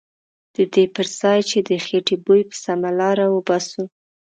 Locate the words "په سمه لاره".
2.49-3.25